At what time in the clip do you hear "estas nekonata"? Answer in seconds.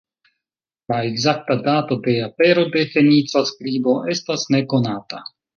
4.15-5.25